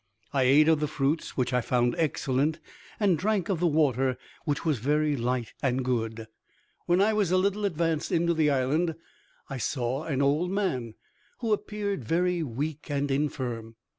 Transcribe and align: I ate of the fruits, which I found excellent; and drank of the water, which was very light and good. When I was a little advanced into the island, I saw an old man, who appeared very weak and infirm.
I 0.33 0.41
ate 0.45 0.67
of 0.67 0.79
the 0.79 0.87
fruits, 0.87 1.37
which 1.37 1.53
I 1.53 1.61
found 1.61 1.93
excellent; 1.95 2.59
and 2.99 3.19
drank 3.19 3.49
of 3.49 3.59
the 3.59 3.67
water, 3.67 4.17
which 4.45 4.65
was 4.65 4.79
very 4.79 5.15
light 5.15 5.53
and 5.61 5.85
good. 5.85 6.25
When 6.87 6.99
I 6.99 7.13
was 7.13 7.29
a 7.29 7.37
little 7.37 7.65
advanced 7.65 8.11
into 8.11 8.33
the 8.33 8.49
island, 8.49 8.95
I 9.47 9.57
saw 9.57 10.05
an 10.05 10.19
old 10.23 10.49
man, 10.49 10.95
who 11.41 11.53
appeared 11.53 12.03
very 12.03 12.41
weak 12.41 12.89
and 12.89 13.11
infirm. 13.11 13.75